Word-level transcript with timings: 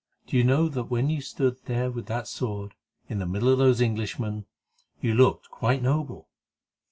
Do 0.25 0.35
you 0.35 0.43
know 0.43 0.67
that 0.67 0.85
when 0.85 1.11
you 1.11 1.21
stood 1.21 1.57
there 1.65 1.91
with 1.91 2.07
that 2.07 2.27
sword, 2.27 2.73
in 3.07 3.19
the 3.19 3.27
middle 3.27 3.49
of 3.49 3.59
those 3.59 3.83
Englishmen, 3.83 4.45
you 4.99 5.13
looked 5.13 5.51
quite 5.51 5.83
noble? 5.83 6.27